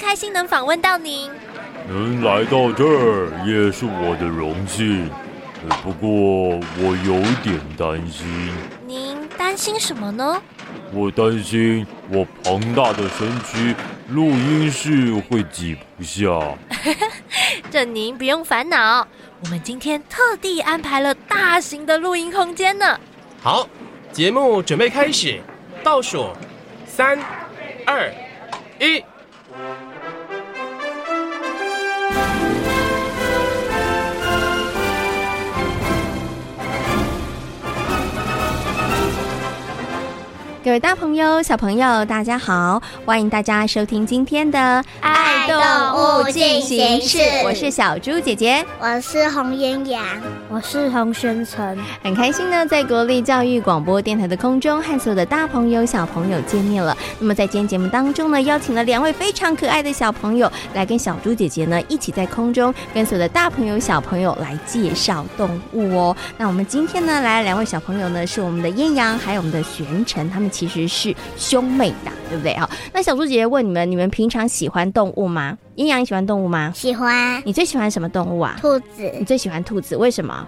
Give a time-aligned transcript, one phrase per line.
[0.00, 1.30] 开心能访问到您，
[1.86, 5.10] 能来到这儿也是我的荣幸。
[5.82, 6.08] 不过
[6.78, 8.26] 我有点担心。
[8.86, 10.40] 您担心什么呢？
[10.90, 13.74] 我担心我庞大的身躯，
[14.08, 16.56] 录音室会挤不下。
[17.70, 19.06] 这您不用烦恼，
[19.44, 22.98] 我们今天特地安排了大型的录音空间呢。
[23.42, 23.68] 好，
[24.12, 25.40] 节目准备开始，
[25.84, 26.30] 倒数
[26.86, 27.18] 三、
[27.84, 28.10] 二、
[28.80, 29.04] 一。
[40.62, 42.82] 各位大朋友、小朋友，大家好！
[43.06, 44.58] 欢迎大家收听今天的
[45.00, 45.56] 《爱动
[46.20, 47.16] 物进行式》。
[47.44, 50.04] 我是小猪姐姐，我是洪嫣阳，
[50.50, 51.78] 我是洪轩成。
[52.02, 56.94] 很开心呢，在国立教育广播电台的空中和所有的大朋友、小朋友见面了。
[57.18, 66.16] 那么在今天节目当中呢，邀请了两位非常可爱的小朋友来跟小猪姐姐呢一起在空中跟所有的大朋友、小朋友来介绍动物哦。
[66.36, 70.49] 那我们今天呢，来了两位小朋友呢，是我们的艳阳还有我们的玄成，他们。
[70.50, 72.54] 其实是兄妹档，对不对？
[72.56, 75.56] 好，那小猪姐姐问你们：你们平常喜欢动物吗？
[75.76, 76.72] 阴阳，你喜欢动物吗？
[76.74, 77.42] 喜欢。
[77.46, 78.56] 你最喜欢什么动物啊？
[78.60, 79.10] 兔子。
[79.18, 80.46] 你最喜欢兔子，为什么？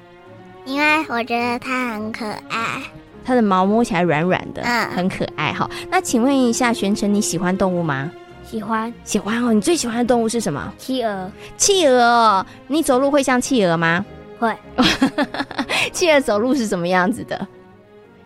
[0.64, 2.82] 因为我觉得它很可爱，
[3.24, 5.52] 它的毛摸起来软软的，嗯，很可爱。
[5.52, 8.10] 好，那请问一下，玄成，你喜欢动物吗？
[8.48, 9.52] 喜欢，喜欢哦。
[9.52, 10.72] 你最喜欢的动物是什么？
[10.78, 11.30] 企鹅。
[11.56, 14.04] 企鹅，你走路会像企鹅吗？
[14.38, 14.54] 会。
[15.90, 17.48] 企鹅走路是什么样子的？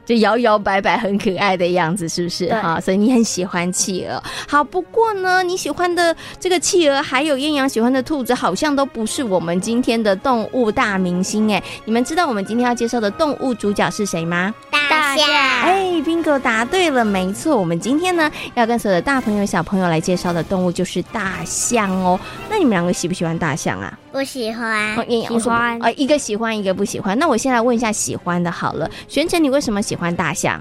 [0.07, 2.49] 就摇摇摆摆很可爱的样子，是不是？
[2.55, 4.23] 哈，所以你很喜欢企鹅。
[4.49, 11.63] 好，不过呢，你喜欢的这个企鹅，还有艳阳喜欢的兔子，好像都不是我们今天的动物大明星哎。
[11.85, 14.55] 你们知道我们今天要介绍的动物主角是谁吗？
[14.89, 15.27] 大象。
[15.29, 17.57] 哎，bingo 答对了，没错。
[17.57, 22.19] 我们今天呢要跟所有的大朋友小朋友来介绍的动物就是大象哦。
[22.49, 23.99] 那你们两个喜不喜欢大象啊？
[24.17, 24.95] 不喜欢。
[25.07, 27.19] 喜欢啊、哦，一个喜欢，一个不喜欢。
[27.19, 28.91] 那我先来问一下喜欢的好了。
[29.09, 30.59] 玄成，你为什么喜欢大象？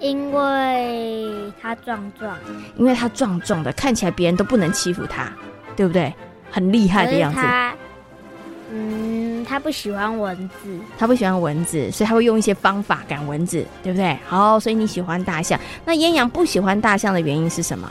[0.00, 1.30] 因为
[1.62, 2.36] 它壮壮。
[2.76, 5.32] 因为它壮壮的，看起来别人都不能欺负它，
[5.76, 6.12] 对不对？
[6.50, 7.40] 很厉害的样子。
[8.72, 10.80] 嗯，他不喜欢蚊子。
[10.98, 14.18] 他不喜欢蚊子，所以他会用一些方法赶蚊子，对不对？
[14.26, 15.60] 好，所以你喜欢大象。
[15.84, 17.88] 那嫣阳不喜欢大象的原因是什么？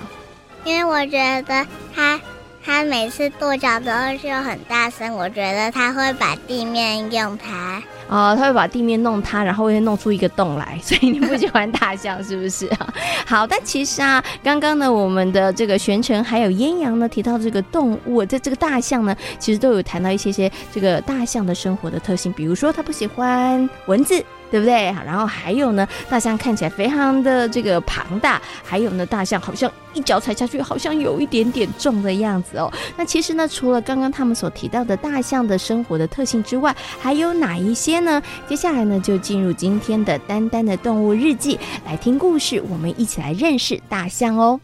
[0.66, 2.19] 因为我觉得它。
[2.64, 3.92] 它每次跺脚都
[4.22, 7.82] 是很大声，我觉得它会把地面用它。
[8.08, 12.70] 哦，它会把地面弄塌，然后会弄出一个洞来， 所以你不喜欢大象是不是？
[13.26, 24.24] 好，但其实啊，刚刚呢，我们的这个玄成还有嫣阳呢提到这个动物，在这个大象呢，其实都有谈到一些些这个大象的生活的特性，比如说它不喜欢蚊子。
[24.51, 24.94] 对不对？
[25.06, 32.72] 然后还有呢，大象看起来非常的这个庞大，还有呢，大象好像一脚踩下去，好像有一点点重的样子哦。
[32.97, 38.22] 那其实呢，除了刚刚他们所提到的大象的生活的特性之外，还有哪一些呢？
[38.47, 44.59] 接下来呢，就进入今天的丹丹的动物日记，来听故事，我们一起来认识大象哦。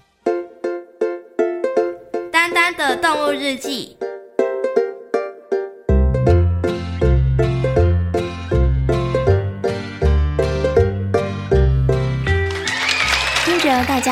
[2.31, 3.97] 丹丹的动物日记。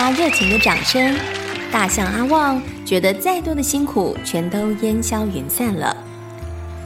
[0.05, 1.17] 家热情的掌声，
[1.71, 5.97] 大象阿旺觉得再多的辛苦全都烟消云散了。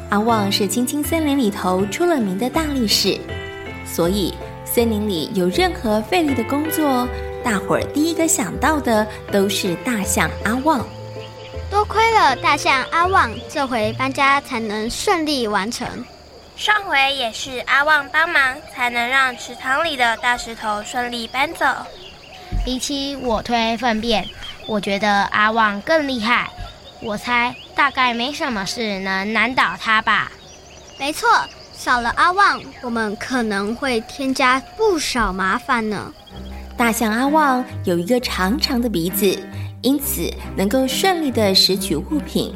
[0.10, 3.20] 阿旺是青青森林里头出了名的大力士，
[3.86, 4.34] 所以
[4.64, 7.06] 森林里有任何费力的工作，
[7.44, 10.88] 大伙儿第一个想到的都是大象阿旺。
[11.70, 15.86] 多亏了大象阿旺，这回搬家才能顺利完成。
[16.56, 21.66] 上回也是阿旺帮忙，才能让池塘里的大石头顺利搬走。
[22.66, 24.26] 比起我推粪便，
[24.68, 26.50] 我觉得阿旺更厉害。
[27.02, 30.32] 我猜大概没什么事能难倒他吧。
[31.00, 31.30] 没错，
[31.74, 36.14] 少了阿旺，我们可能会添加不少麻烦呢。
[36.76, 39.38] 大象阿旺有一个长长的鼻子，
[39.82, 42.54] 因此能够顺利地拾取物品。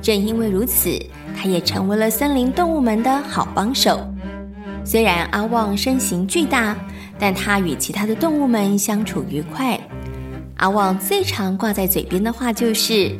[0.00, 0.98] 正因为如此，
[1.36, 4.06] 它也成为了森林动物们的好帮手。
[4.84, 6.76] 虽然阿旺身形巨大，
[7.18, 9.78] 但他与其他的动物们相处愉快。
[10.56, 13.10] 阿旺最常挂在嘴边的话就是：“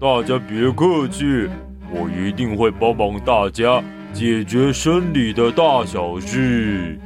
[0.00, 1.48] 大家别客气，
[1.92, 3.82] 我一定会帮忙大家
[4.12, 6.98] 解决生理的大小事。”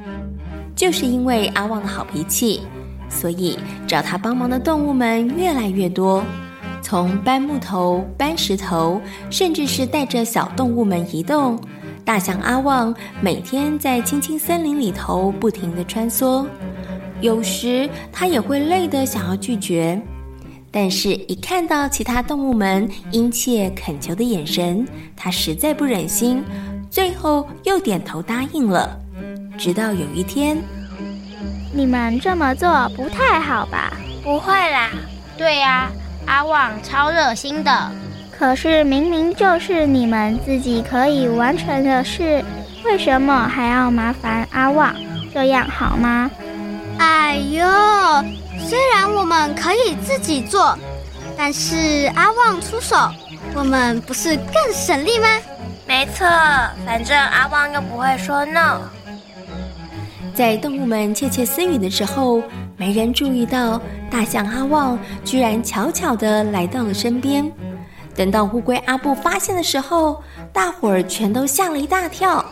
[0.75, 2.61] 就是因为阿旺的好脾气，
[3.09, 6.23] 所以找他帮忙的动物们越来越多。
[6.83, 11.59] 从搬木头、搬石头，甚至是带着小动物们移动，
[12.07, 16.47] 大象阿旺每天在青青森林里头不停地穿梭。
[17.21, 20.01] 有时他也会累得想要拒绝，
[20.71, 24.87] 但是一看到其他动物们殷切恳求的眼神，
[25.17, 26.45] 他实在不忍心，
[26.89, 28.97] 最后又点头答应了。
[29.59, 30.57] 直到有一天，
[31.75, 33.93] 你们这么做不太好吧？
[34.23, 34.91] 不会啦，
[35.37, 35.91] 对呀，
[36.27, 37.91] 阿旺超热心的。
[38.39, 42.45] 可是明明就是你们自己可以完成的事，
[42.85, 44.95] 为什么还要麻烦阿旺？
[45.33, 46.31] 这样好吗？
[46.99, 47.67] 哎呦，
[48.59, 50.79] 虽然我们可以自己做，
[51.37, 52.97] 但是阿旺出手，
[53.55, 55.29] 我们不是更省力吗？
[55.87, 56.27] 没错，
[56.85, 58.81] 反正阿旺又不会说 no。
[60.35, 62.43] 在动物们窃窃私语的时候，
[62.77, 63.81] 没人注意到
[64.11, 67.51] 大象阿旺居然悄悄地来到了身边。
[68.17, 70.23] 等到乌龟阿布发现的时候，
[70.53, 72.45] 大伙儿全都吓了一大跳。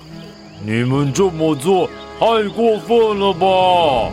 [0.62, 1.88] 你们这么做
[2.20, 4.12] 太过分了吧！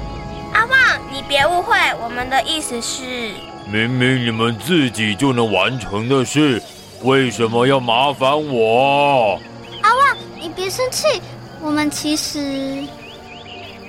[0.54, 3.32] 阿旺，你别误会，我们的意思是，
[3.72, 6.62] 明明你们自己就能完成的事，
[7.04, 9.40] 为什么要麻烦我？
[9.82, 11.22] 阿旺，你别生气，
[11.62, 12.84] 我们其实……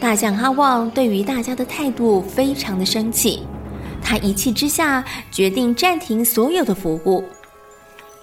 [0.01, 3.47] 大象阿旺对于大家的态度非常的生气，
[4.03, 7.25] 他一气之下决定暂停所有的服务。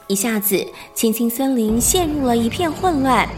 [0.09, 0.65] 一下子，
[0.95, 3.29] 青青森林陷入了一片混乱。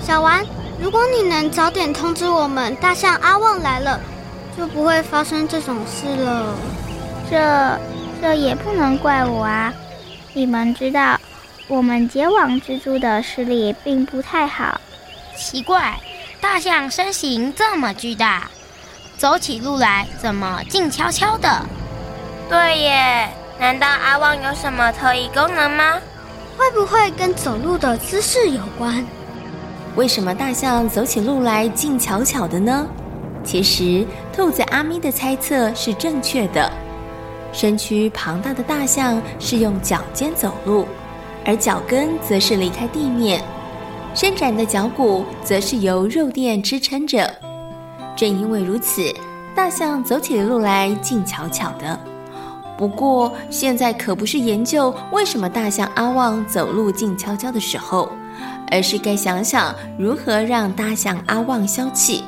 [0.00, 0.46] 小丸，
[0.80, 4.00] 如果你能早点通知我们，大象阿旺来了。
[4.56, 6.56] 就不会发生这种事了。
[7.28, 7.78] 这
[8.22, 9.74] 这也不能怪我啊！
[10.34, 11.20] 你们知道，
[11.66, 14.80] 我们结网蜘蛛的视力并不太好。
[15.36, 15.98] 奇怪，
[16.40, 18.48] 大象身形这么巨大，
[19.16, 21.66] 走起路来怎么静悄悄的？
[22.48, 23.28] 对耶，
[23.58, 25.98] 难道阿旺有什么特异功能吗？
[26.56, 29.04] 会不会跟走路的姿势有关？
[29.96, 32.86] 为什么大象走起路来静悄悄的呢？
[33.42, 36.70] 其实，兔子阿咪的猜测是正确的。
[37.52, 40.86] 身躯庞大的大象是用脚尖走路，
[41.44, 43.42] 而脚跟则是离开地面，
[44.14, 47.28] 伸展的脚骨则是由肉垫支撑着。
[48.14, 49.12] 正因为如此，
[49.54, 51.98] 大象走起路来静悄悄的。
[52.78, 58.08] 不过，现在可不是研究为什么大象阿旺走路静悄悄的时候，
[58.70, 62.22] 而是该想想如何让大象阿旺消气。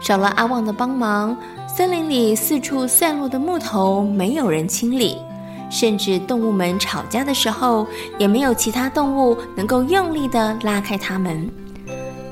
[0.00, 1.34] 少了阿旺的帮忙，
[1.66, 5.16] 森林里四处散落的木头没有人清理，
[5.70, 7.86] 甚至动物们吵架的时候，
[8.18, 11.50] 也没有其他动物能够用力地拉开它们。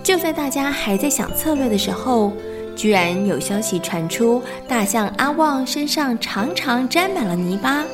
[0.02, 2.30] 就在大家还在想策略的时候，
[2.76, 7.84] 居然有消息传出，大象阿旺身上常常沾满了泥巴。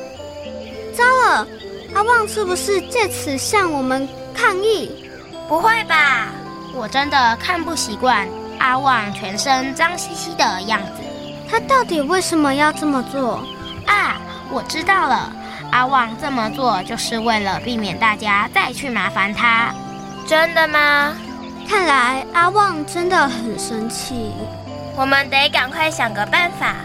[0.95, 1.47] 糟了，
[1.93, 5.05] 阿旺是不是借此向我们抗议？
[5.47, 6.27] 不会吧，
[6.75, 8.27] 我真的看不习惯。
[8.59, 11.03] 阿旺全身脏兮兮的样子，
[11.49, 13.41] 他到底为什么要这么做？
[13.85, 14.19] 啊，
[14.51, 15.31] 我知道了，
[15.71, 19.73] 阿旺这么做就是为了避免大家再去麻烦他。
[20.27, 21.13] 真的吗？
[21.67, 24.31] 看来阿旺真的很生气，
[24.99, 26.75] 我们得赶快想个办法。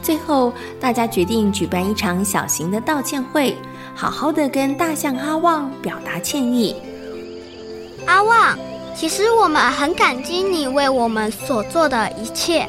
[0.00, 3.56] 最后，大家决定举办一场小型的道歉会，
[3.96, 6.76] 好好的跟大象阿旺表达歉意。
[8.06, 8.56] 阿旺。
[8.94, 12.64] 其实我们很感激你为我们所做的一切，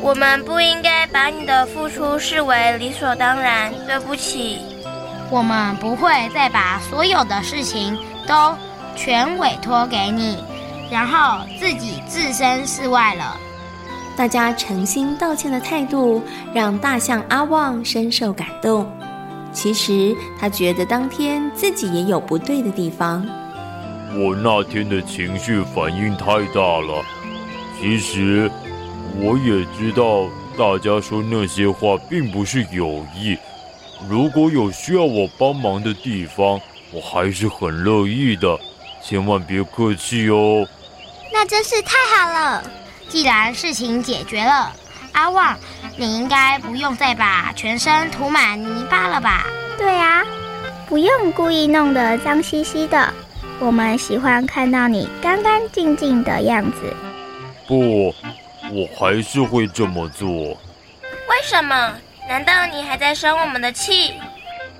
[0.00, 3.70] 我们不应该把你的付出视为理所当然。
[3.86, 4.60] 对不起，
[5.30, 8.56] 我们不会再把所有的事情都
[8.96, 10.42] 全委托给你，
[10.92, 13.34] 然后自己置身事外了。
[14.14, 16.22] 大家诚心道歉的态度
[16.52, 18.86] 让大象阿旺深受感动。
[19.54, 23.26] 其实他觉得当天自己也有不对的地方。
[24.14, 27.02] 我那天的情绪反应太大了。
[27.80, 28.50] 其实，
[29.16, 30.26] 我也知道
[30.58, 33.34] 大家说那些话并不是有意。
[34.10, 36.60] 如果有需要我帮忙的地方，
[36.92, 38.58] 我还是很乐意的。
[39.02, 40.66] 千万别客气哦。
[41.32, 42.62] 那真是太好了。
[43.08, 44.72] 既然事情解决了，
[45.12, 45.56] 阿旺，
[45.96, 49.44] 你应该不用再把全身涂满泥巴了吧？
[49.76, 50.22] 对啊，
[50.86, 53.12] 不用故意弄得脏兮兮的。
[53.58, 56.94] 我们喜欢看到你干干净净的样子。
[57.66, 58.14] 不，
[58.70, 60.28] 我还是会这么做。
[60.28, 61.94] 为什么？
[62.28, 64.14] 难道你还在生我们的气？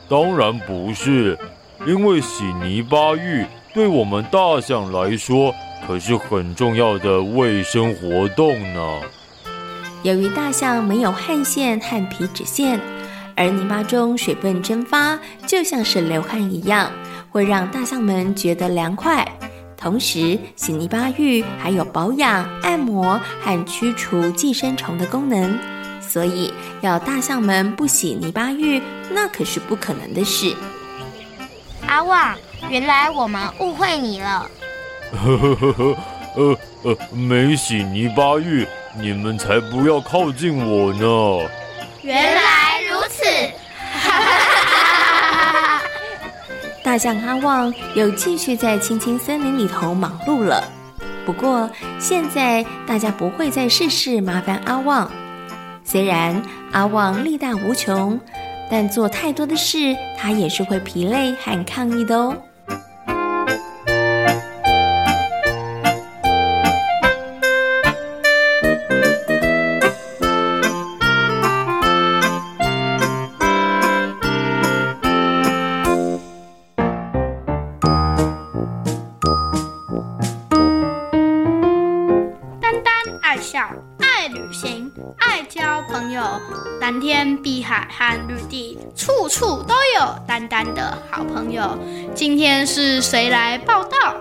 [0.09, 1.39] 当然不是，
[1.87, 5.55] 因为洗泥巴浴对我们大象来说
[5.87, 9.01] 可是很重要的卫生活动呢。
[10.03, 12.81] 由于大象没有汗腺和皮脂腺，
[13.37, 16.91] 而泥巴中水分蒸发，就像是流汗一样。
[17.31, 19.27] 会让大象们觉得凉快，
[19.75, 25.59] 同时洗泥巴浴还有保养、按摩和驱除寄生虫的功能，
[26.01, 30.55] 所以要大象们不洗泥巴浴，那可是不可能的事。
[31.87, 32.37] 阿旺，
[32.69, 34.47] 原来我们误会你了。
[35.13, 35.97] 呵呵呵呵，
[36.37, 38.67] 呃呃，没洗泥巴浴，
[38.99, 41.49] 你们才不要靠近我呢。
[42.03, 43.25] 原来如此。
[46.83, 50.65] 大象阿旺又继续在青青森林里头忙碌了。
[51.25, 55.09] 不过现在大家不会再事事麻烦阿旺。
[55.85, 56.43] 虽然
[56.73, 58.19] 阿旺力大无穷，
[58.69, 62.37] 但做太多的事，他也是会疲累和抗议的哦。
[89.33, 91.79] 处处都有丹丹的好朋友。
[92.15, 94.15] 今天是谁来报道？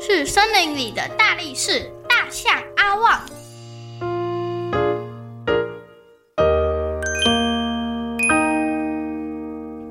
[0.00, 3.20] 是森林里的大力士大象阿旺。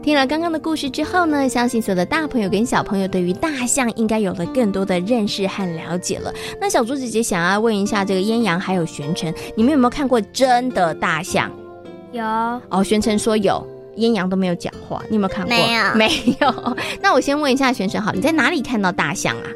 [0.03, 6.33] 听了刚刚的故事之后呢，相信所有的大朋友跟小朋友对于大象应该有了更多的认识和了解了。
[6.59, 11.49] 那小猪姐姐想要问一下，这个燕阳还有玄尘，你们有没有看过真的大象？
[12.11, 12.23] 有
[12.69, 13.65] 哦，玄尘说有，
[13.95, 15.49] 烟阳都没有讲话，你有没有看过？
[15.49, 16.77] 没有，没有。
[17.01, 19.47] 那我先问一下璇璇，好，你在哪里看到大象啊？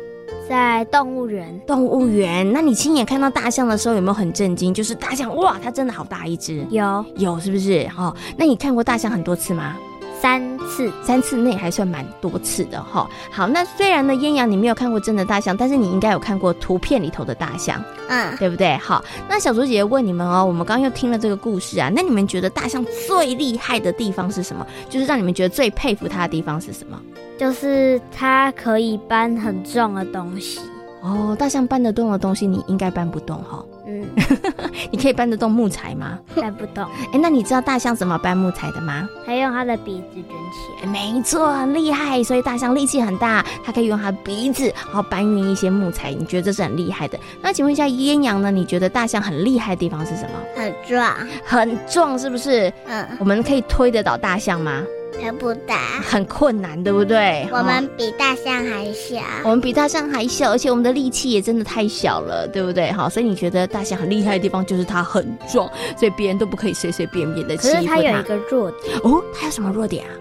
[0.47, 1.61] 在动物园。
[1.67, 2.51] 动物园？
[2.51, 4.73] 那你亲眼看到大象的时候，有没有很震惊？
[4.73, 6.65] 就是大象，哇，它真的好大一只。
[6.71, 7.87] 有，有，是不是？
[7.97, 9.75] 哦，那你看过大象很多次吗？
[10.21, 13.09] 三次，三次那也还算蛮多次的哈。
[13.31, 18.75] 好，那虽然呢，艳阳你没有看过真的大象，但是你应该有看过图片里头的大象，嗯，对不对？
[18.77, 24.65] 好，那小竹姐姐问你们哦，我们刚刚又听了这个故事啊，那你们觉得大象最厉害的地方是什么？
[24.89, 26.99] 就是让你们觉得最佩服它的地方是什么？
[27.37, 30.59] 就是它可以搬很重的东西。
[31.01, 33.63] 哦，大象搬得动的东西，你应该搬不动哈。
[33.89, 34.05] 嗯，
[34.91, 36.19] 你可以搬得动木材吗？
[36.35, 36.83] 搬不动。
[37.11, 39.09] 哎，那你知道大象怎么搬木材的吗？
[39.25, 40.91] 它用它的鼻子卷起来。
[40.91, 42.23] 没错，很厉害。
[42.23, 46.11] 所以大象力气很大，它可以用它的鼻子，然后搬运一些木材。
[46.13, 47.19] 你觉得这是很厉害的？
[47.41, 48.51] 那请问一下烟阳呢？
[48.51, 50.39] 你觉得大象很厉害的地方是什么？
[50.55, 52.71] 很壮，很壮，是不是？
[52.87, 53.07] 嗯。
[53.19, 54.83] 我们可以推得倒大象吗？
[55.19, 57.47] 推不倒，很困难，对不对？
[57.51, 62.91] 我们比大象还小，我们比大象还小，而且我们的力气也真的太小了，对不对？
[62.91, 67.79] 好，所以你觉得大象很厉害的地方就是它很壮，所以别人都不可以随随便便的欺负它。
[67.79, 70.11] 可是它有一个弱点哦，它有什么弱点啊？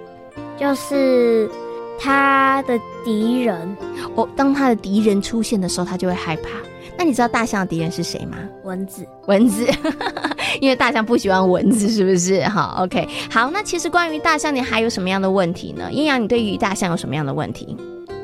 [0.59, 1.49] 就是
[1.99, 3.77] 它的敌人
[4.17, 6.49] 哦，当它的敌人出现的时候，它就会害怕。
[6.97, 8.37] 那你知道大象的敌人是谁吗？
[8.65, 9.65] 蚊子，蚊子，
[10.61, 12.43] 因为大象不喜欢蚊子，是不是？
[12.49, 13.51] 好，OK，好。
[13.51, 15.89] 那其实关于大象，你还有什么样的问题呢？
[15.93, 17.77] 阴阳，你对于大象有什么样的问题？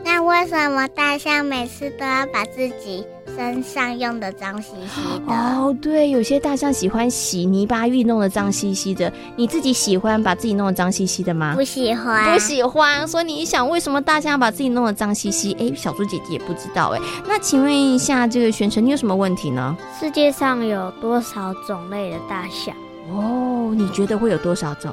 [0.05, 3.05] 那为什么大象每次都要把自己
[3.37, 5.33] 身上用的脏兮兮的？
[5.33, 9.13] 哦，对，有些大象喜欢洗泥巴浴弄得脏兮兮的。
[9.37, 11.55] 你自己喜欢把自己弄得脏兮兮的吗？
[11.55, 13.07] 不喜欢，不喜欢。
[13.07, 15.53] 所以你想，为什么大象要把自己弄得脏兮兮？
[15.59, 17.01] 哎，小猪姐姐也不知道哎。
[17.27, 19.77] 那请问一下，这个玄澄，你有什么问题呢？
[19.99, 22.75] 世界上有多少种类的大象？
[23.11, 24.93] 哦，你觉得会有多少种？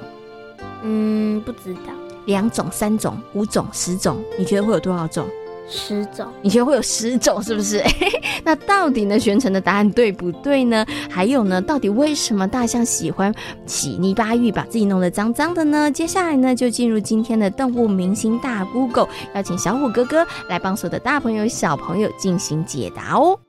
[0.83, 1.93] 嗯，不知道。
[2.25, 5.27] 两种、三种、五种、十种，你觉得会有多少种？
[5.71, 6.27] 十种。
[6.41, 7.81] 你觉得会有十种，是不是？
[8.43, 9.17] 那到底呢？
[9.17, 10.85] 玄成的答案对不对呢？
[11.09, 11.61] 还有呢？
[11.61, 13.33] 到底为什么大象喜欢
[13.65, 15.89] 洗泥巴浴，把自己弄得脏脏的呢？
[15.89, 23.39] 接下来呢，就进入今天的动物明星大 Google，邀请小虎哥哥来帮所有的大朋友、小朋友进行解答哦。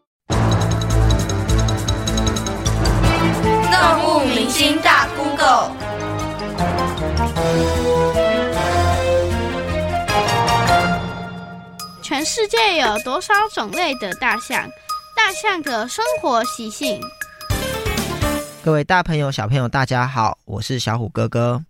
[3.72, 5.91] 动物明星大 Google。
[12.24, 14.68] 世界有多少种类的大象？
[15.16, 17.00] 大象的生活习性。
[18.62, 21.64] 各位大朋友、小朋友，大家好，我是小虎哥哥。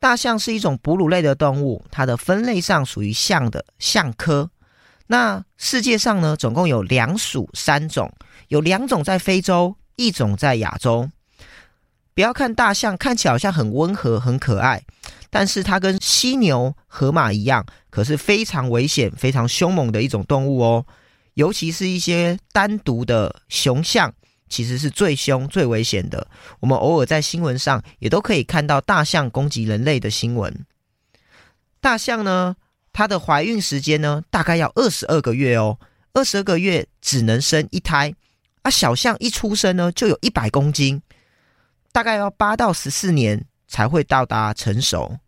[0.00, 4.50] 大象是一种哺乳类的动物，它的分类上属于象的象科。
[5.06, 8.12] 那世界上呢，总共有两属三种，
[8.48, 11.08] 有两种在非洲，一种在亚洲。
[12.12, 14.82] 不要看大象看起来好像很温和、很可爱，
[15.30, 17.64] 但是它跟犀牛、河马一样，
[17.96, 20.84] 可是非常危险、非常凶猛的一种动物哦。
[21.32, 24.12] 尤其是一些单独的雄象。
[24.48, 26.28] 其实是最凶、最危险的。
[26.60, 30.64] 我们偶尔在新闻上也都可以看到大象攻击人类的新闻。
[31.80, 32.54] 大象呢，
[32.92, 35.80] 它的怀孕时间呢，大概要二十二个月哦。
[36.12, 38.14] 二十二个月只能生一胎，
[38.62, 41.02] 啊，小象一出生呢，就有一百公斤，
[41.90, 45.18] 大概要八到十四年才会到达成熟。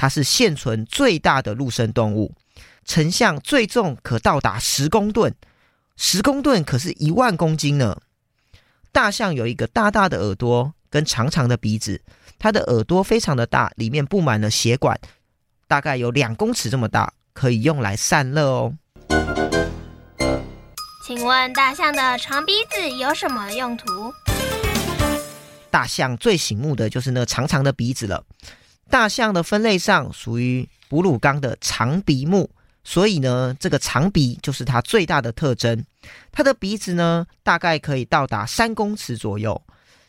[0.00, 2.32] 它是现存最大的陆生动物，
[2.84, 5.34] 成像最重可到达十公吨，
[5.96, 8.00] 十公吨可是一万公斤呢。
[8.92, 12.00] 大象有一个大大的耳朵跟长长的鼻子，
[12.38, 14.96] 它的耳朵非常的大，里面布满了血管，
[15.66, 18.74] 大概有两公尺这么大，可以用来散热哦。
[21.04, 23.84] 请问大象的长鼻子有什么用途？
[25.72, 28.24] 大象最醒目的就是那长长的鼻子了。
[28.90, 32.50] 大象的分类上属于哺乳纲的长鼻目。
[32.84, 35.84] 所以呢，这个长鼻就是它最大的特征。
[36.32, 39.60] 它的鼻子呢，大概可以到达三公尺左右，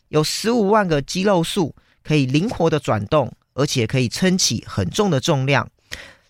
[0.07, 5.69] 有十五万个肌肉束，可以灵活的转动，而且可以撑起很重的重量。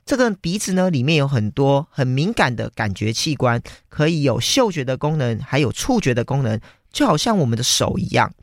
[0.04, 6.60] 这个鼻子呢，里面有很多很敏感的感觉器官，可以有嗅觉的功能，还有触觉的功能，
[6.92, 8.34] 就好像我们的手一样。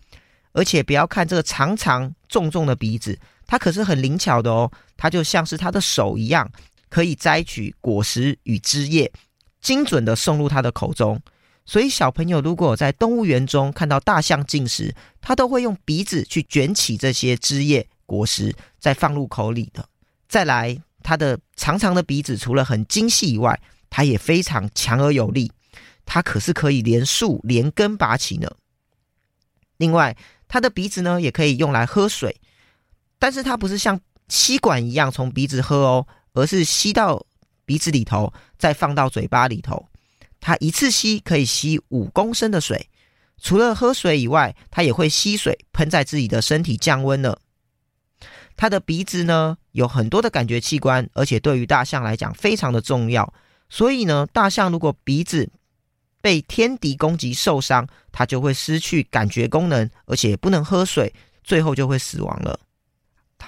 [0.53, 6.51] 而且不要看这个长长重重的鼻子，它可是很灵巧的哦，它就像是它的手一样。
[6.89, 9.13] 可以摘取果实与枝叶，
[9.61, 11.21] 精准的送入它的口中。
[11.67, 19.87] 所以小朋友如果在动物园中看到大象进食，它都会用鼻子去卷起这些枝叶、果实，再放入口里的。
[20.29, 23.61] 再来，它的长长的鼻子除了很精细以外，
[23.91, 25.51] 它也非常强而有力，
[26.07, 28.49] 它可是可以连树连根拔起呢。
[29.77, 32.41] 另外，它的鼻子呢也可以用来喝水，
[33.19, 36.07] 但是它不是像吸管一样从鼻子喝哦。
[36.39, 37.25] 而是吸到
[37.65, 39.89] 鼻子里头，再放到嘴巴里头。
[40.39, 42.91] 它一次吸可以吸五公升的水。
[43.41, 47.41] 除了喝水以外，它也会吸水喷在自己的身体降温了。
[48.55, 53.33] 它的鼻子呢，有很多的感觉器官，而且对于大象来讲非常的重要。
[53.71, 55.51] 所以呢，大象如果鼻子
[56.21, 62.61] 被天敌攻击受伤，它就会失去感觉功能，而且不能喝水，最后就会死亡了。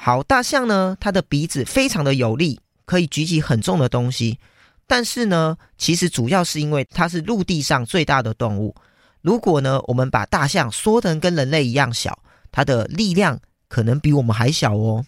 [0.08, 2.58] 好，大象呢，它的鼻子非常的有力。
[2.86, 4.38] 可以举起很重的东西，
[4.86, 8.74] 但是呢，其实主要是因为它是陆地上最大的动物。
[9.20, 12.18] 如果呢，我们把大象缩成跟人类一样小，
[12.50, 15.04] 它的力量可能比我们还小哦。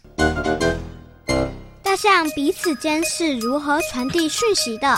[1.83, 4.95] 大象彼此间是如何传递讯息的？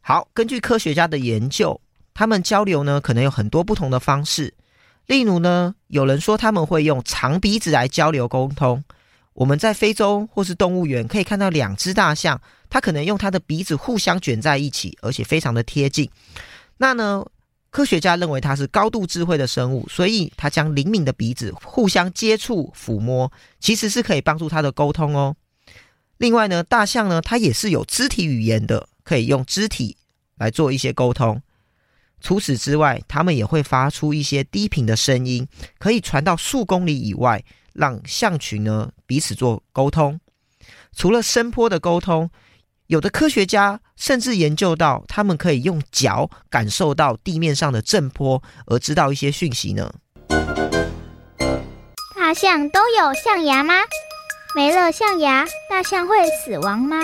[0.00, 1.80] 好，根据科学家的研究，
[2.14, 4.54] 他们交流呢，可能有很多不同的方式。
[5.08, 8.84] 例如呢，有人说他们会用长鼻子来交流沟通。
[9.32, 16.10] 我们在非洲或是动物园可以看到两只大象，它可能用它的鼻子互相卷在一起，而且非常的贴近。
[16.76, 17.24] 那呢，
[17.70, 25.34] 科学家认为它是高度智慧的生物，所以它将灵敏的鼻子互相接触、抚摸，其实是可以帮助它的沟通哦。
[26.18, 29.96] 另外呢，大象呢，它也是有肢体语言的，可以用肢体
[30.36, 31.40] 来做一些沟通。
[32.20, 35.46] 除此之外，它们也会发出一些低频的声音，
[35.78, 37.44] 可以传到数公里以外。
[37.74, 40.18] 让象群呢彼此做沟通。
[40.96, 42.28] 除了声波的沟通，
[42.88, 49.94] 有的科学家甚至研究到，他们可以用脚感受到地面上的震波，而知道一些讯息呢。
[52.16, 53.74] 大象都有象牙吗？
[54.56, 56.98] 没了象牙，大象会死亡吗？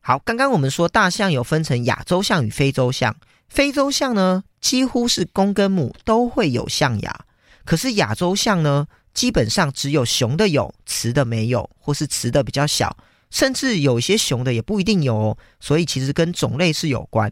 [0.00, 3.16] 好，刚刚我们说大象有分成亚洲象与非洲象，
[3.50, 7.24] 非洲象呢几乎是公跟母都会有象牙，
[7.66, 8.86] 可是亚洲象呢？
[9.12, 12.96] 基本上只有雄的有，雌的没有，或是雌的比较小，
[13.28, 15.38] 甚至有些雄的也不一定有哦。
[15.58, 17.30] 所以其实跟种类是有关。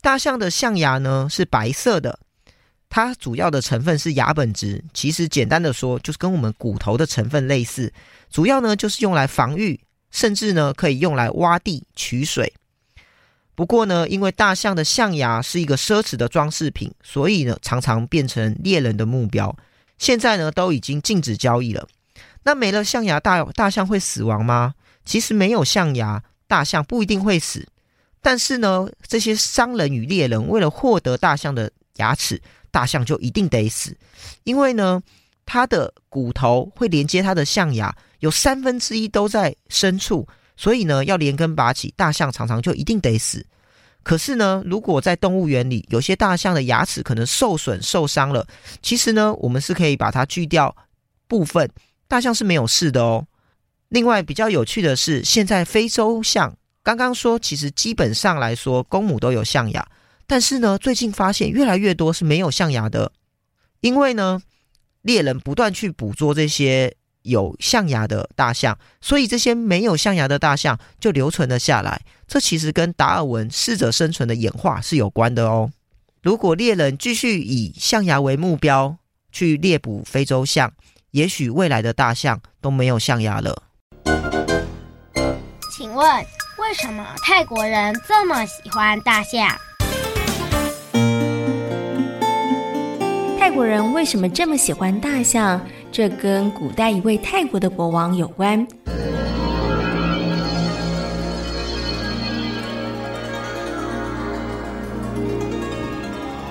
[0.00, 2.20] 大象的象牙呢是白色的，
[2.88, 4.82] 它主要的成分是牙本质。
[4.94, 7.92] 其实简单的说，就是跟我们骨头的成分类似，
[8.30, 9.78] 主要呢就是用来防御，
[10.12, 12.54] 甚至呢可以用来挖地取水。
[13.58, 19.52] 不过呢，因为大象的象牙是一个奢侈的装饰品，所以呢常常变成猎人的目标。
[19.98, 21.88] 现在呢，都已经禁止交易了。
[22.44, 24.76] 那没了象牙，大大象会死亡吗？
[25.04, 27.66] 其实没有象牙，大象不一定会死。
[28.22, 32.40] 但是呢，这些商人与猎人为了获得大象的牙齿，
[32.70, 33.96] 大象就一定得死，
[34.44, 35.02] 因为呢，
[35.44, 43.46] 它的骨头会连接它的象牙，有三分之一都在深处，所以呢，要连根拔起，大象常常就一定得死。
[44.02, 48.44] 可是呢，如果在动物园里，有些大象的牙齿可能受损、受伤了，
[48.82, 50.74] 其实呢，我们是可以把它锯掉
[51.28, 51.70] 部分，
[52.08, 53.24] 大象是没有事的哦。
[53.90, 59.86] 另外，比较有趣的是，现在非洲象刚刚说，其实基本上来说，公母都有象牙。
[60.26, 63.12] 但是呢，最近发现越来越多是没有象牙的，
[63.80, 64.42] 因为呢，
[65.02, 66.94] 猎人不断去捕捉这些
[67.28, 72.00] 有象牙的大象，所以这些没有象牙的大象就留存了下来。
[72.26, 75.70] 这其实跟达尔文适者生存的演化是有关的哦。
[76.22, 78.96] 如果猎人继续以象牙为目标
[79.30, 80.72] 去猎捕非洲象，
[81.12, 83.62] 也许未来的大象都没有象牙了。
[85.76, 86.06] 请问，
[86.58, 89.48] 为什么泰国人这么喜欢大象？
[93.38, 95.64] 泰国人为什么这么喜欢大象？
[95.90, 98.66] 这跟古代一位泰国的国王有关。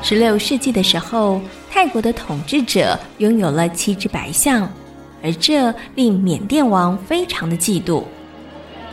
[0.01, 4.71] 十六世纪的时候，泰国的统治者拥有了七只白象，
[5.21, 8.05] 而这令缅甸王非常的嫉妒。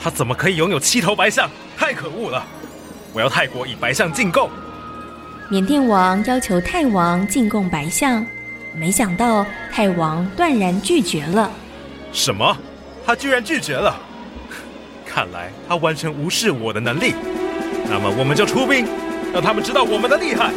[0.00, 1.48] 他怎么可以拥有七头白象？
[1.76, 2.44] 太可恶了！
[3.12, 4.50] 我要泰国以白象进贡。
[5.48, 8.26] 缅甸王要求泰王进贡白象，
[8.76, 11.48] 没想到泰王断然拒绝了。
[12.12, 12.56] 什么？
[13.06, 13.94] 他居然拒绝了？
[15.06, 17.14] 看来他完全无视我的能力。
[17.88, 18.84] 那么我们就出兵，
[19.32, 20.50] 让他们知道我们的厉害。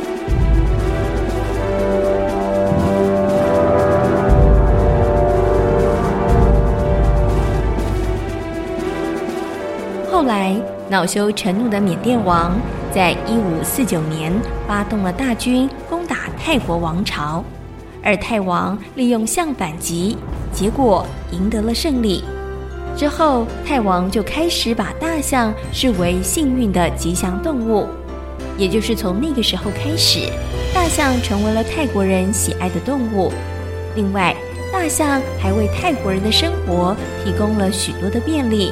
[10.10, 10.56] 后来，
[10.90, 12.60] 恼羞成怒的缅甸王
[12.92, 14.34] 在一五四九年
[14.68, 17.44] 发动了大军攻打泰国王朝，
[18.04, 20.18] 而泰王利用象反击，
[20.52, 22.24] 结果赢得了胜利。
[22.96, 27.88] 之后，泰王就开始把大象视为幸运的吉祥动物，
[28.58, 30.30] 也就是从那个时候开始，
[30.74, 33.32] 大象成为了泰国人喜爱的动物。
[33.96, 34.36] 另外，
[34.74, 38.72] 大象还为泰国人的生活提供了许多的便利。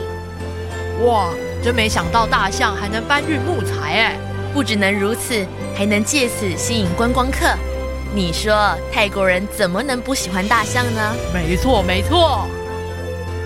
[1.05, 1.29] 哇，
[1.63, 4.17] 真没想到大象还能搬运木材哎！
[4.53, 7.45] 不只能如此，还能借此吸引观光客。
[8.15, 11.13] 你说泰国人怎么能不喜欢大象呢？
[11.33, 12.47] 没错，没错。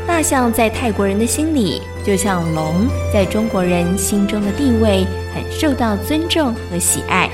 [0.05, 7.31] 大象在泰国人的心里，就像龙在中国人心中的地位，很受到尊重和喜爱。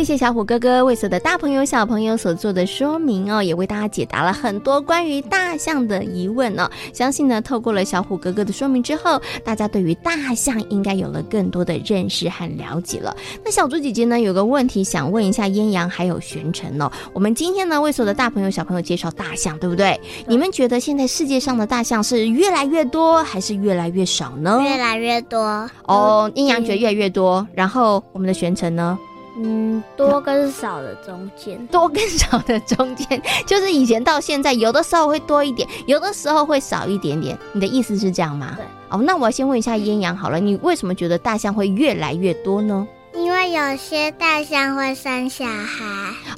[0.00, 6.70] 谢谢小虎哥哥为所有的大朋友小朋友所做的说明哦，也为大家解答了很多关于大象的疑问哦。
[6.94, 13.14] 相信呢，透过了小虎哥哥的说明之后，大家对于大象应该有了更多的认识和了解了。
[13.44, 16.90] 那小猪姐姐呢，有个问题想问一下阴阳还有玄尘哦。
[17.12, 20.00] 我们今天呢，为所有的大朋友小朋友介绍大象，对不对？
[20.26, 24.62] 你们觉得现在世界上的大象是越来越多还是越来越少呢？
[24.64, 26.32] 越来越多哦。
[26.34, 28.98] 阴阳觉得越来越多，然后我们的玄尘呢？
[29.42, 37.38] 嗯，多跟少的中间， 多跟少的中间， 就是以前到现在，有的时候会多一点，有的时候会少一点点。
[37.52, 38.52] 你的意思是这样吗？
[38.56, 38.64] 对。
[38.90, 42.86] 哦，那我要先问一下烟阳好了，你为什么觉得大象会越来越多呢？
[43.14, 45.84] 因为有些大象会生小孩。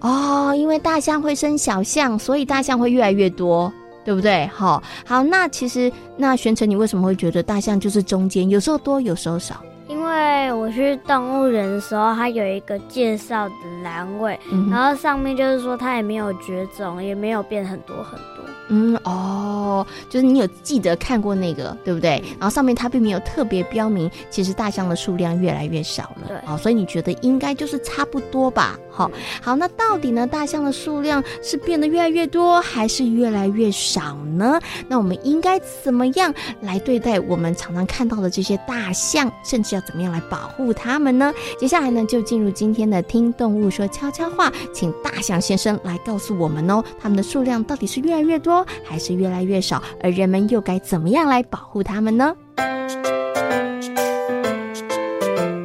[0.01, 3.73] 哦，因为大象会生小象，所以大象会越来越多，
[4.05, 4.47] 对不对？
[4.49, 9.63] 好，好，那其实那玄成，你为什么会觉得大象就是中间，有时候多，有时候少？
[9.93, 18.43] 因为我去动物园的时候，它有一个介绍的栏位，嗯、然后上面就是说它也没有绝种，也没有变很多很多。
[18.69, 22.23] 嗯哦，就是你有记得看过那个，对不对？
[22.39, 26.29] 然后上面它并没有特别标明，其实大象的数量越来越少了。
[26.29, 28.79] 对，哦，所以你觉得应该就是差不多吧？
[28.91, 29.11] 好，
[29.43, 34.61] 好，那到底呢，大象的数量是变得越来越多，还是越来越少呢？
[34.89, 41.33] 那我们应该怎么样来对待我们常常看到的这些大象，甚至要怎么样来保护它们呢？
[41.59, 48.52] 接下来呢，就进入今天的听动物说悄悄话，请大象先生来告诉我们哦，它们的数量到底是越来越多，
[48.85, 52.35] 还是越来越少，而人们又该怎么样来保护它们呢？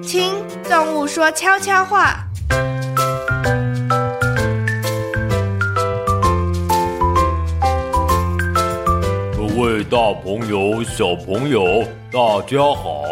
[0.02, 0.32] 听
[0.70, 2.24] 动物说悄悄话。
[9.36, 13.04] 各位大朋友、小朋友，大家好，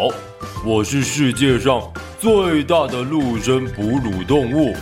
[0.64, 1.82] 我是世界上
[2.20, 4.72] 最大的陆生哺乳动物，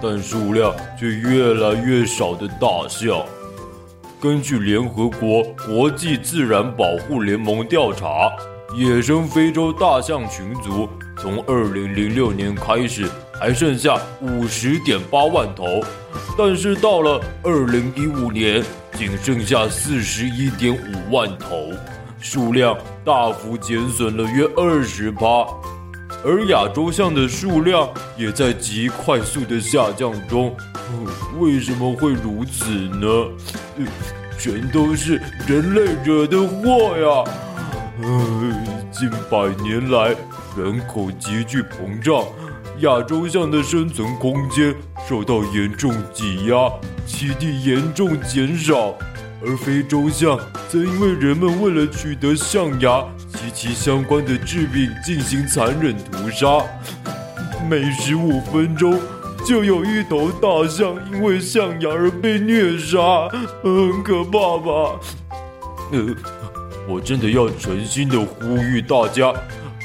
[0.00, 3.22] 但数量却越来越少的大象。
[4.20, 8.30] 根据联合国国际自然保护联盟调查，
[8.76, 10.86] 野生非洲大象群族
[11.18, 13.08] 从二零零六年开始
[13.40, 15.64] 还剩下五十点八万头，
[16.36, 21.70] 但是到了二零一五年，仅剩下四十一点五万头，
[22.20, 25.46] 数量大幅减损了约二十趴。
[26.22, 30.54] 而亚洲象的数量也在极快速的下降中，
[31.38, 33.06] 为什么会如此呢？
[34.38, 37.24] 全都是人类惹的祸呀！
[38.90, 40.16] 近百年来，
[40.56, 42.24] 人口急剧膨胀，
[42.78, 44.74] 亚洲象的生存空间
[45.08, 46.70] 受到严重挤压，
[47.06, 48.94] 栖地严重减少。
[49.42, 56.62] 而非洲象则因为人们为了取得象牙及其相关的制品进行残忍屠杀，
[57.68, 59.00] 每十五分钟
[59.44, 63.28] 就有一头大象因为象牙而被虐杀，
[63.62, 65.00] 很可怕吧？
[65.92, 66.14] 呃，
[66.88, 69.32] 我真的要诚心的呼吁大家，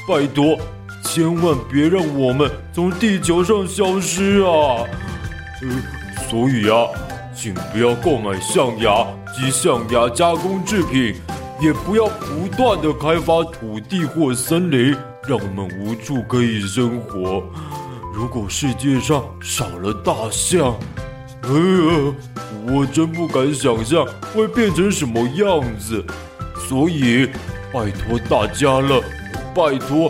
[0.08, 0.56] 拜托，
[1.02, 4.84] 千万别让我们从地球上消失啊！
[5.62, 6.86] 呃，所以啊，
[7.34, 9.06] 请不要购买象牙。
[9.38, 11.14] 及象牙加工制品，
[11.60, 14.96] 也不要不断的开发土地或森林，
[15.28, 17.42] 让我们无处可以生活。
[18.16, 20.74] 如果世界上少了大象，
[21.42, 22.14] 哎呀，
[22.66, 26.02] 我真不敢想象会变成什么样子。
[26.66, 27.28] 所以，
[27.70, 29.02] 拜托大家了，
[29.54, 30.08] 拜托，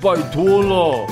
[0.00, 1.06] 拜托了。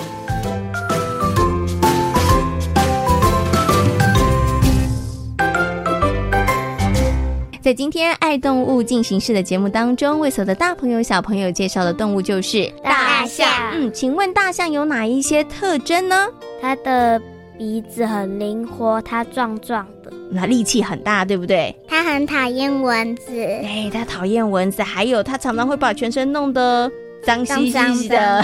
[7.66, 13.44] 在今天爱动物进行式的节目当中，为所有的大朋友小朋友介绍的动物就是大象。
[13.72, 16.28] 嗯，请问大象有哪一些特征呢？
[16.62, 17.20] 它的
[17.58, 21.74] 鼻子很灵活，它壮壮的，那力气很大，对不对？
[21.88, 26.88] 它很讨厌蚊子，哎，它讨厌蚊子，还有它常常会把全身弄得。
[27.26, 28.40] 脏兮兮的，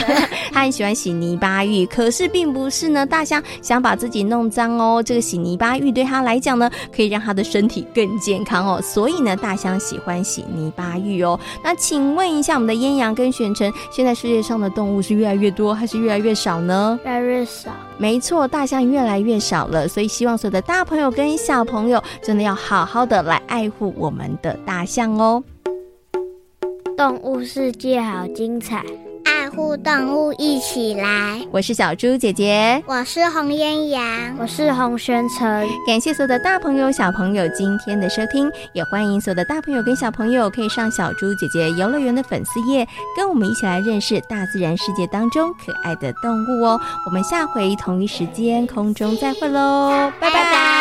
[0.53, 3.07] 他很喜欢洗泥巴浴，可是并不是呢。
[3.07, 8.81] 大象想把自己弄脏哦，这个洗泥巴浴对他来讲呢，可以让他的身体更健康哦。
[8.83, 11.38] 所以呢，大象喜欢洗泥巴浴哦。
[11.62, 16.99] 那请问一下，我们的燕阳跟选成，现在世界上的动物是越来越多还是越来越少呢？
[17.05, 17.71] 越来越少。
[17.99, 19.87] 没错，大象越来越少了。
[19.87, 25.42] 所以希望所有的大朋友跟小朋友，真的要好好的来爱护我们的大象哦。
[27.03, 28.81] 动物世界好精彩，
[29.25, 31.45] 爱护动物一起来。
[31.51, 35.69] 我是小猪姐姐，我是红艳阳，我是洪宣成。
[35.85, 42.87] 感谢所有的大朋友小朋友今天的收听，也欢迎所有的大朋友跟小朋友可以上小猪姐姐游乐园的粉丝页，
[43.17, 46.81] 跟我们一起来认识大自然世界当中可爱的动物哦。
[47.05, 50.35] 我们下回同一时间空中再会喽，拜拜。
[50.35, 50.72] 拜拜。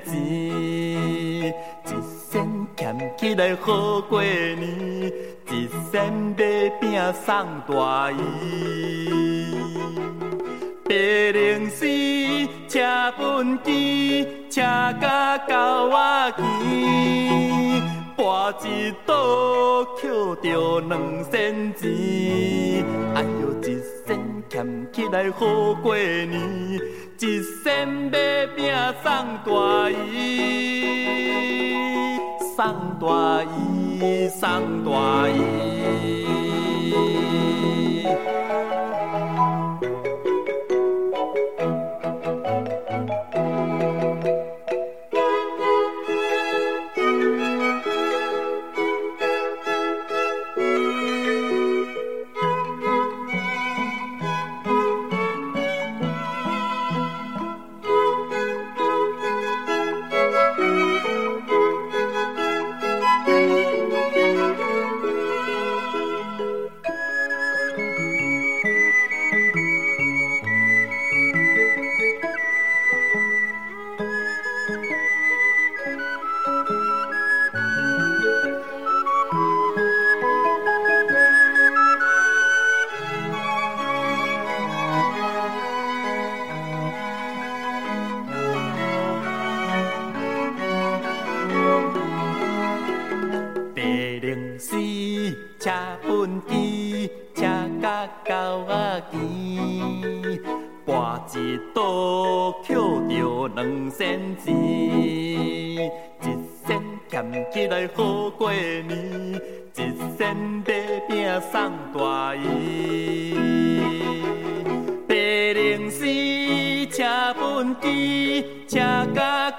[0.00, 1.90] 钱，一
[2.30, 2.32] 仙
[2.76, 5.12] 捡起来好过年，
[5.50, 6.82] 一仙买饼
[7.24, 8.16] 送大姨。
[10.84, 10.94] 八
[11.32, 11.86] 零四
[12.68, 12.80] 车
[13.16, 14.60] 本机，车
[15.00, 15.54] 甲九
[15.88, 16.42] 瓦去，
[18.14, 19.12] 博一赌
[20.00, 24.52] 捡着两仙钱，哎呦，一仙捡
[24.92, 26.80] 起来好过年。
[27.24, 29.12] 一生的拼，送
[29.44, 30.82] 大姨，
[32.56, 35.32] 送大姨，送大姨。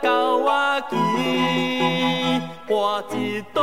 [0.01, 2.71] 甲狗仔牵，跋
[3.15, 3.61] 一倒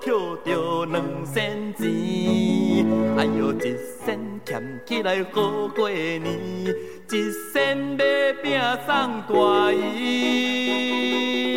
[0.00, 0.12] 捡
[0.44, 2.86] 着两仙钱，
[3.16, 7.12] 哎呦一仙俭起来好过年，一
[7.52, 8.04] 仙买
[8.42, 8.88] 饼送
[9.28, 11.56] 大姨，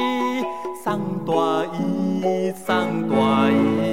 [0.84, 0.86] 送
[1.25, 1.32] 大
[1.75, 3.92] 姨，送大姨。